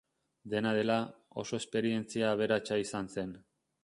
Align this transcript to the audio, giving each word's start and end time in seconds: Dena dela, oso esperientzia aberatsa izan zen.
Dena 0.53 0.69
dela, 0.77 0.95
oso 1.43 1.59
esperientzia 1.59 2.31
aberatsa 2.37 2.79
izan 2.85 3.11
zen. 3.17 3.37